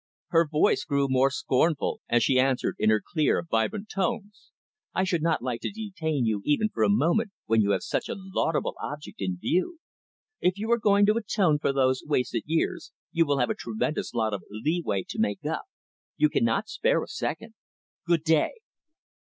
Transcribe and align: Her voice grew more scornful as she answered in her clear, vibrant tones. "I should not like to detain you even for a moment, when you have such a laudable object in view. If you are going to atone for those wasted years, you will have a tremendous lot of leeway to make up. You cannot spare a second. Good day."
Her 0.29 0.47
voice 0.47 0.83
grew 0.83 1.05
more 1.07 1.29
scornful 1.29 2.01
as 2.09 2.23
she 2.23 2.39
answered 2.39 2.75
in 2.79 2.89
her 2.89 3.03
clear, 3.13 3.45
vibrant 3.47 3.87
tones. 3.93 4.49
"I 4.95 5.03
should 5.03 5.21
not 5.21 5.43
like 5.43 5.61
to 5.61 5.69
detain 5.69 6.25
you 6.25 6.41
even 6.43 6.69
for 6.69 6.81
a 6.81 6.89
moment, 6.89 7.29
when 7.45 7.61
you 7.61 7.69
have 7.69 7.83
such 7.83 8.09
a 8.09 8.15
laudable 8.17 8.73
object 8.81 9.21
in 9.21 9.37
view. 9.37 9.77
If 10.39 10.57
you 10.57 10.71
are 10.71 10.79
going 10.79 11.05
to 11.05 11.17
atone 11.17 11.59
for 11.59 11.71
those 11.71 12.01
wasted 12.03 12.45
years, 12.47 12.91
you 13.11 13.27
will 13.27 13.37
have 13.37 13.51
a 13.51 13.53
tremendous 13.53 14.11
lot 14.15 14.33
of 14.33 14.41
leeway 14.49 15.03
to 15.07 15.19
make 15.19 15.45
up. 15.45 15.65
You 16.17 16.29
cannot 16.29 16.67
spare 16.67 17.03
a 17.03 17.07
second. 17.07 17.53
Good 18.07 18.23
day." 18.23 18.53